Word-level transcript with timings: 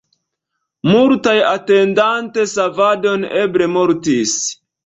Multaj 0.91 1.35
atendante 1.51 2.49
savadon 2.55 3.29
eble 3.45 3.73
mortis. 3.79 4.39